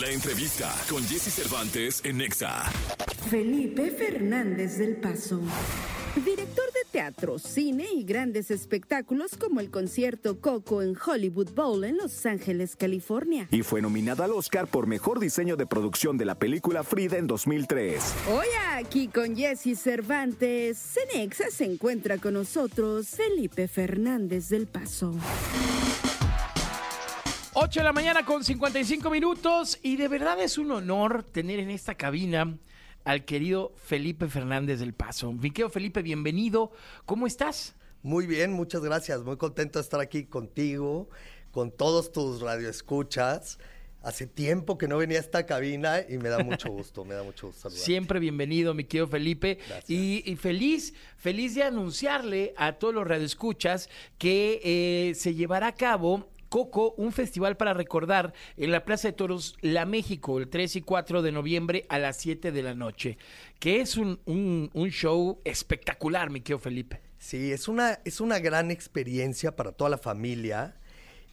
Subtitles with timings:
[0.00, 2.64] La entrevista con Jesse Cervantes en Nexa.
[3.30, 5.40] Felipe Fernández del Paso.
[6.16, 11.96] Director de teatro, cine y grandes espectáculos como el concierto Coco en Hollywood Bowl en
[11.96, 13.48] Los Ángeles, California.
[13.50, 17.26] Y fue nominado al Oscar por Mejor Diseño de Producción de la película Frida en
[17.26, 18.14] 2003.
[18.30, 25.14] Hoy aquí con Jesse Cervantes, Cenexa se encuentra con nosotros Felipe Fernández del Paso.
[27.58, 31.70] 8 de la mañana con 55 minutos y de verdad es un honor tener en
[31.70, 32.58] esta cabina
[33.02, 35.32] al querido Felipe Fernández del Paso.
[35.32, 36.70] Viqueo Felipe, bienvenido.
[37.06, 37.74] ¿Cómo estás?
[38.02, 39.22] Muy bien, muchas gracias.
[39.22, 41.08] Muy contento de estar aquí contigo,
[41.50, 43.58] con todos tus radioescuchas.
[44.02, 47.22] Hace tiempo que no venía a esta cabina y me da mucho gusto, me da
[47.22, 47.86] mucho gusto saludarte.
[47.86, 49.60] Siempre bienvenido, mi querido Felipe.
[49.88, 53.88] Y, y, feliz, feliz de anunciarle a todos los radioescuchas
[54.18, 59.12] que eh, se llevará a cabo Coco, un festival para recordar en la Plaza de
[59.12, 63.18] Toros La México, el 3 y 4 de noviembre a las 7 de la noche,
[63.58, 67.00] que es un, un, show espectacular, mi querido Felipe.
[67.18, 70.76] Sí, es una, es una gran experiencia para toda la familia.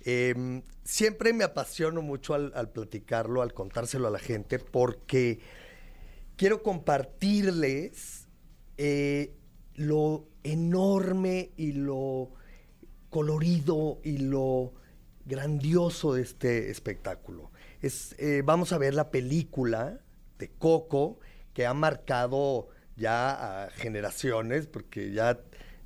[0.06, 5.40] Em, siempre me apasiono mucho al, platicarlo, al contárselo a la gente, porque
[6.36, 8.28] quiero compartirles
[8.78, 9.36] eh,
[9.76, 12.32] lo enorme y lo
[13.10, 14.74] colorido y lo
[15.26, 17.52] grandioso de este espectáculo.
[17.82, 20.00] Es, eh, vamos a ver la película
[20.40, 21.20] de Coco
[21.54, 25.40] que ha marcado ya a generaciones, porque ya,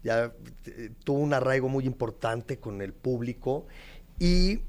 [0.04, 0.34] ya
[0.66, 3.68] eh, tuvo un arraigo muy importante con el público.
[4.20, 4.62] Y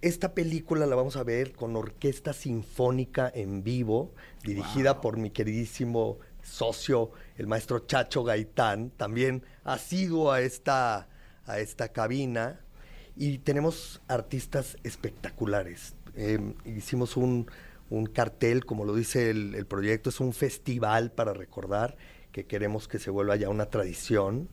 [0.00, 6.18] esta película la vamos a ver con orquesta sinfónica en vivo, dirigida por mi queridísimo
[6.42, 8.90] socio, el maestro Chacho Gaitán.
[8.90, 11.08] También ha sido a esta,
[11.46, 12.60] a esta cabina
[13.16, 15.94] y tenemos artistas espectaculares.
[16.16, 17.46] Em, hicimos un,
[18.14, 21.96] cartel, como lo dice el, proyecto, es un festival para recordar
[22.32, 24.48] que queremos que se vuelva ya una tradición.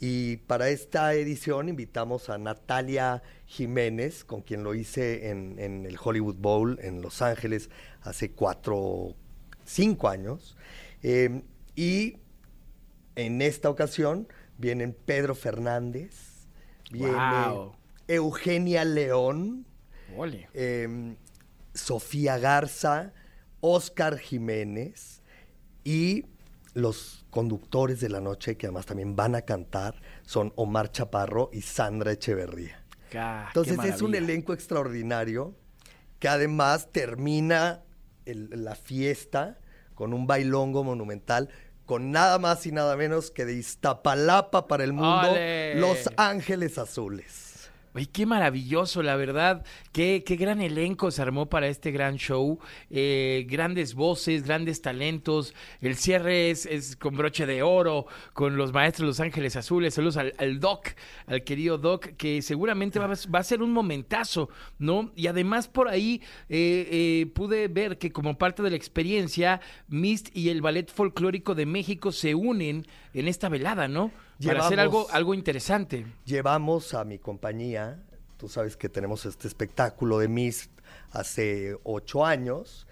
[0.00, 6.36] Y para esta edición invitamos a Natalia Jiménez, con quien lo hice en, el Hollywood
[6.36, 7.70] Bowl en Los Ángeles
[8.02, 9.14] hace cuatro,
[9.64, 10.54] cinco años.
[11.02, 11.42] Em,
[11.74, 12.18] y
[13.16, 16.46] en esta ocasión vienen Pedro Fernández,
[16.90, 17.16] viene
[18.08, 19.66] Eugenia León,
[20.52, 21.16] em,
[21.74, 23.12] Sofía Garza,
[23.60, 25.22] Oscar Jiménez
[25.84, 26.26] y
[26.74, 31.62] los conductores de la noche, que además también van a cantar, son Omar Chaparro y
[31.62, 32.84] Sandra Echeverría.
[33.48, 35.54] Entonces es un elenco extraordinario
[36.18, 37.82] que además termina
[38.24, 39.58] la fiesta
[39.94, 41.48] con un bailongo monumental
[41.86, 45.28] con nada más y nada menos que de Iztapalapa para el mundo,
[45.76, 47.43] Los Ángeles Azules.
[47.96, 49.64] Ay, qué maravilloso, la verdad.
[49.92, 52.58] Qué, qué gran elenco se armó para este gran show.
[52.90, 55.54] Eh, grandes voces, grandes talentos.
[55.80, 59.94] El cierre es, con broche de oro, con los maestros Los Ángeles Azules.
[59.94, 60.88] Saludos al, Doc,
[61.28, 64.48] al querido Doc, que seguramente va, a ser un momentazo,
[64.80, 65.12] ¿no?
[65.14, 70.36] Y además por ahí eh, eh, pude ver que como parte de la experiencia, Mist
[70.36, 74.10] y el Ballet Folclórico de México se unen en esta velada, ¿no?
[74.44, 76.06] Para hacer algo, algo interesante.
[76.24, 78.02] Llevamos a mi compañía,
[78.36, 80.70] tú sabes que tenemos este espectáculo de Mist
[81.10, 82.86] hace ocho años,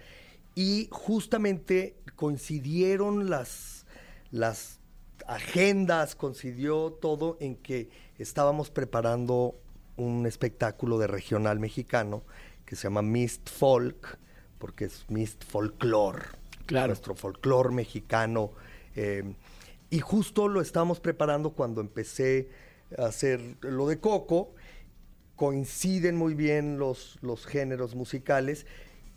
[0.55, 3.85] y justamente coincidieron las,
[4.31, 4.79] las
[5.27, 9.55] agendas, coincidió todo en que estábamos preparando
[9.97, 12.23] un espectáculo de regional mexicano
[12.65, 14.17] que se llama Mist Folk,
[14.59, 16.23] porque es Mist Folklore.
[16.65, 16.87] Claro.
[16.87, 18.51] Nuestro folclore mexicano.
[18.95, 19.35] Eh,
[19.93, 22.49] y justo lo estábamos preparando cuando empecé
[22.97, 24.55] a hacer lo de Coco.
[25.35, 28.65] Coinciden muy bien los, los géneros musicales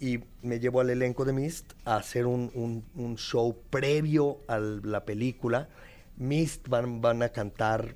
[0.00, 2.82] y me llevo al elenco de Mist a hacer un,
[3.16, 5.70] show previo a la película.
[6.18, 7.94] Mist van, van a cantar,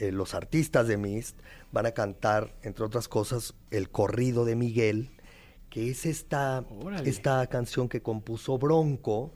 [0.00, 1.38] eh, los artistas de Mist
[1.70, 5.12] van a cantar, entre otras cosas, el corrido de Miguel,
[5.70, 6.64] que es esta,
[7.04, 9.30] esta canción que compuso Bronco,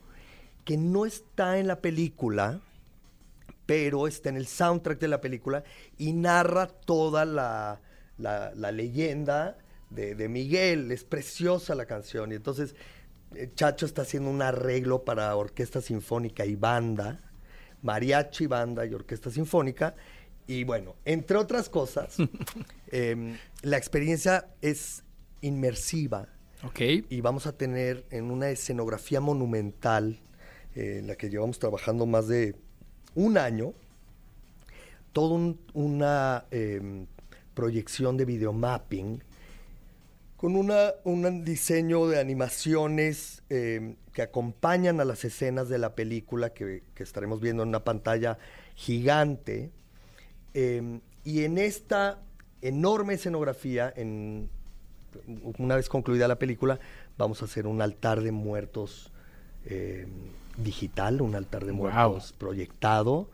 [0.65, 2.59] que no está en la película,
[3.65, 5.63] pero está en el soundtrack de la película
[5.97, 7.79] y narra toda la,
[8.71, 9.57] leyenda
[9.89, 10.91] de, Miguel.
[10.91, 12.31] Es preciosa la canción.
[12.31, 12.75] Y entonces
[13.35, 17.19] eh, Chacho está haciendo un arreglo para orquesta sinfónica y banda,
[17.81, 19.95] mariachi, banda y orquesta sinfónica.
[20.45, 22.17] Y bueno, entre otras cosas,
[22.91, 25.03] em, la experiencia es
[25.41, 26.27] inmersiva.
[26.65, 27.05] Okay.
[27.09, 30.21] Y vamos a tener en una escenografía monumental,
[30.75, 32.55] eh, en la que llevamos trabajando más de
[33.15, 33.73] un año
[35.13, 37.05] toda una em,
[37.53, 39.23] proyección de videomapping
[40.35, 46.49] con una, un diseño de animaciones eh, que acompañan a las escenas de la película
[46.49, 48.37] que, estaremos viendo en una pantalla
[48.75, 49.71] gigante.
[50.53, 52.19] Eh, y en esta
[52.61, 54.49] enorme escenografía, en,
[55.57, 56.77] una vez concluida la película,
[57.17, 59.12] vamos a hacer un altar de muertos
[59.65, 60.07] eh,
[60.57, 63.29] digital, un altar de muertos proyectado,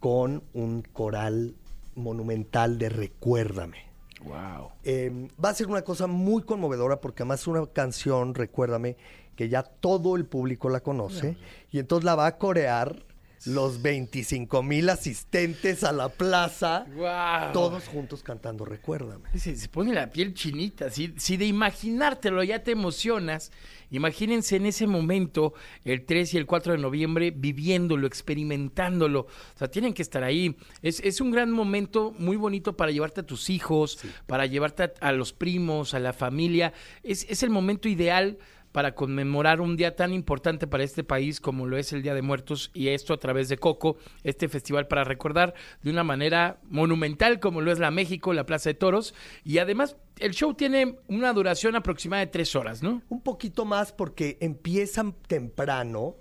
[0.00, 1.54] con un coral
[1.94, 3.78] monumental de Recuérdame.
[4.24, 4.70] Wow.
[4.84, 8.96] Eh, va a ser una cosa muy conmovedora porque además es una canción, recuérdame,
[9.36, 11.36] que ya todo el público la conoce
[11.70, 13.04] y entonces la va a corear
[13.46, 17.52] los 25 mil asistentes a la plaza, Wow.
[17.52, 19.28] todos juntos cantando Recuérdame.
[19.38, 20.90] Se, se pone la piel chinita.
[20.90, 23.50] Si, si de imaginártelo ya te emocionas,
[23.90, 25.54] imagínense en ese momento,
[25.84, 29.20] el 3 y el 4 de noviembre, viviéndolo, experimentándolo.
[29.22, 30.56] O sea, tienen que estar ahí.
[30.82, 34.92] Es, es un gran momento muy bonito para llevarte a tus hijos, para llevarte a,
[35.00, 36.72] a los primos, a la familia.
[37.02, 38.38] Es, es el momento ideal
[38.72, 42.22] para conmemorar un día tan importante para este país como lo es el Día de
[42.22, 47.38] Muertos y esto a través de Coco, este festival para recordar de una manera monumental
[47.38, 49.14] como lo es la México, la Plaza de Toros
[49.44, 53.02] y además el show tiene una duración aproximada de tres horas, ¿no?
[53.08, 56.16] Un poquito más porque empiezan temprano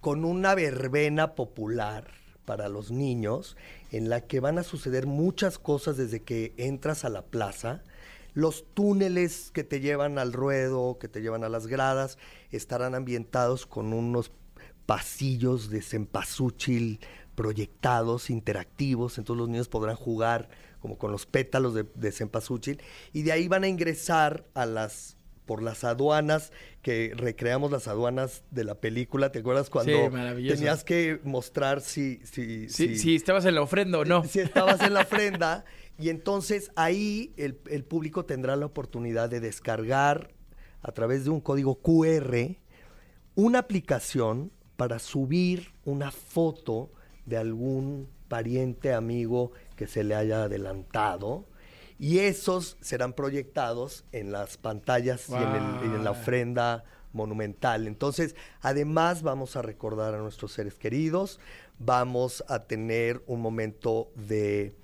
[0.00, 2.08] con una verbena popular
[2.44, 3.56] para los niños
[3.90, 7.82] en la que van a suceder muchas cosas desde que entras a la plaza.
[8.36, 12.18] Los túneles que te llevan al ruedo, que te llevan a las gradas,
[12.50, 14.30] estarán ambientados con unos
[14.84, 17.00] pasillos de cempasúchil
[17.34, 20.50] proyectados, interactivos, entonces los niños podrán jugar
[20.80, 22.82] como con los pétalos de, de cempasúchil.
[23.14, 25.16] Y de ahí van a ingresar a las
[25.46, 26.52] por las aduanas
[26.82, 32.68] que recreamos las aduanas de la película, ¿te acuerdas cuando tenías que mostrar si si,
[32.68, 34.24] Si, si estabas en la ofrenda o no.
[34.24, 35.64] si estabas en la ofrenda
[35.98, 40.30] y entonces ahí el, el público tendrá la oportunidad de descargar
[40.82, 42.56] a través de un código QR
[43.34, 46.90] una aplicación para subir una foto
[47.24, 51.44] de algún pariente, amigo que se le haya adelantado.
[51.98, 57.86] Y esos serán proyectados en las pantallas y en, el- y en la ofrenda monumental.
[57.86, 61.40] Entonces, además vamos a recordar a nuestros seres queridos,
[61.78, 64.74] vamos a tener un momento de,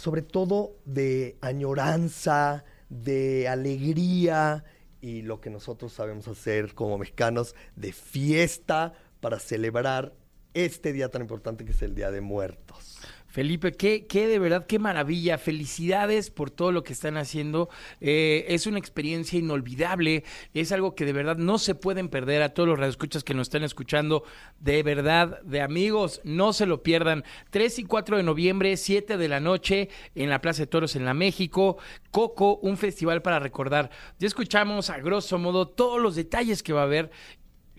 [0.00, 4.64] sobre todo de añoranza, de alegría
[5.02, 10.14] y lo que nosotros sabemos hacer como mexicanos, de fiesta para celebrar
[10.54, 13.00] este día tan importante que es el Día de Muertos.
[13.30, 15.38] Felipe, qué, de verdad, qué maravilla.
[15.38, 17.68] Felicidades por todo lo que están haciendo.
[18.00, 20.24] Eh, es una experiencia inolvidable.
[20.52, 23.46] Es algo que de verdad no se pueden perder a todos los radioescuchas que nos
[23.46, 24.24] están escuchando.
[24.58, 27.22] De verdad, de amigos, no se lo pierdan.
[27.50, 31.04] 3 y 4 de noviembre, 7 de la noche, en la Plaza de Toros en
[31.04, 31.78] la México.
[32.10, 33.90] Coco, un festival para recordar.
[34.18, 37.12] Ya escuchamos a grosso modo todos los detalles que va a haber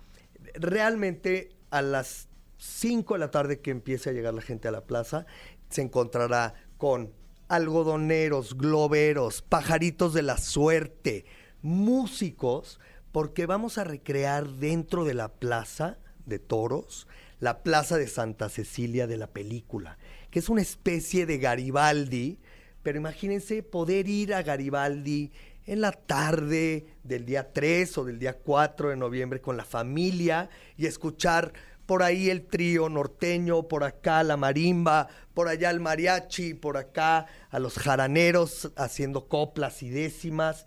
[0.55, 2.29] realmente a las
[2.59, 5.27] 5 de la tarde que empiece a llegar la gente a la plaza,
[5.69, 7.13] se encontrará con
[7.49, 11.25] algodoneros, globeros, pajaritos de la suerte,
[11.63, 12.79] músicos,
[13.11, 17.09] porque vamos a recrear dentro de la plaza de toros
[17.43, 19.99] la plaza de Santa Cecilia de la película,
[20.31, 22.39] que es una especie de Garibaldi,
[22.85, 25.33] pero imagínense poder ir a Garibaldi
[25.67, 30.51] en la tarde del día 3 o del día 4 de noviembre con la familia
[30.77, 31.53] y escuchar
[31.85, 37.27] por ahí el trío norteño, por acá la marimba, por allá el mariachi, por acá
[37.51, 40.65] a los jaraneros haciendo coplas y décimas.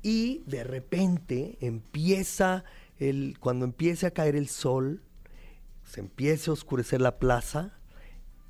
[0.00, 2.62] Y de repente empieza
[3.00, 5.02] el, cuando empiece a caer el sol,
[5.84, 7.78] se empieza a oscurecer la plaza,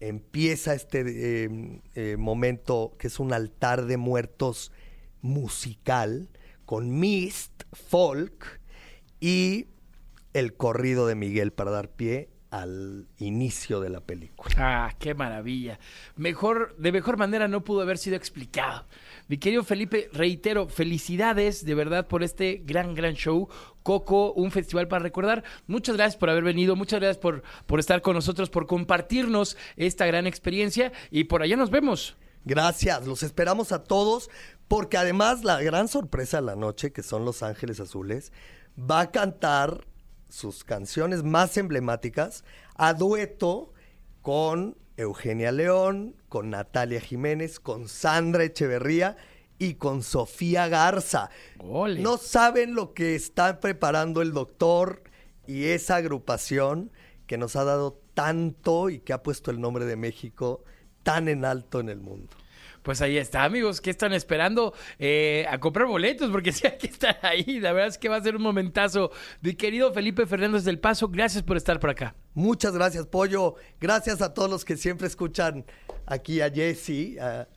[0.00, 4.72] empieza este eh, eh, momento que es un altar de muertos
[5.20, 6.28] musical
[6.64, 8.60] con mist, folk
[9.20, 9.68] y
[10.32, 14.54] el corrido de Miguel para dar pie al inicio de la película.
[14.58, 15.80] Ah, qué maravilla.
[16.14, 18.86] Mejor, de mejor manera no pudo haber sido explicado.
[19.26, 23.48] Mi querido Felipe, reitero, felicidades de verdad por este gran, gran show.
[23.82, 25.42] Coco, un festival para recordar.
[25.66, 30.06] Muchas gracias por haber venido, muchas gracias por, por estar con nosotros, por compartirnos esta
[30.06, 32.16] gran experiencia y por allá nos vemos.
[32.44, 34.30] Gracias, los esperamos a todos,
[34.68, 38.32] porque además la gran sorpresa de la noche, que son Los Ángeles Azules,
[38.78, 39.86] va a cantar
[40.34, 43.72] sus canciones más emblemáticas a dueto
[44.20, 49.16] con Eugenia León, con Natalia Jiménez, con Sandra Echeverría
[49.58, 51.30] y con Sofía Garza.
[51.60, 52.00] Ole.
[52.00, 55.04] No saben lo que está preparando el doctor
[55.46, 56.90] y esa agrupación
[57.28, 60.64] que nos ha dado tanto y que ha puesto el nombre de México
[61.04, 62.34] tan en alto en el mundo.
[62.84, 66.88] Pues ahí está, amigos, que están esperando eh, a comprar boletos, porque sí hay que
[66.88, 67.58] estar ahí.
[67.58, 69.10] La verdad es que va a ser un momentazo.
[69.40, 72.14] Mi querido Felipe Fernández del Paso, gracias por estar por acá.
[72.34, 73.54] Muchas gracias, Pollo.
[73.80, 75.64] Gracias a todos los que siempre escuchan
[76.04, 77.48] aquí a Jesse, a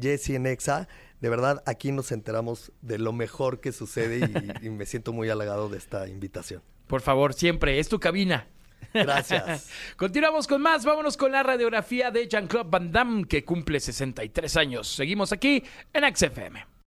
[0.00, 0.88] Jesse en Exa.
[1.20, 4.30] De verdad, aquí nos enteramos de lo mejor que sucede
[4.62, 6.62] y, y me siento muy halagado de esta invitación.
[6.86, 8.48] Por favor, siempre, es tu cabina.
[8.92, 9.70] Gracias.
[9.96, 10.84] Continuamos con más.
[10.84, 14.88] Vámonos con la radiografía de Jean-Claude Van Damme, que cumple 63 años.
[14.88, 16.70] Seguimos aquí en XFM.